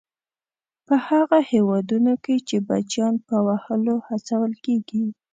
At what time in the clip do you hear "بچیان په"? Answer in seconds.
2.69-3.35